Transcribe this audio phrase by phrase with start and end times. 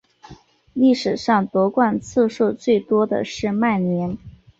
[0.73, 4.17] 历史上夺冠次数最多的是曼联。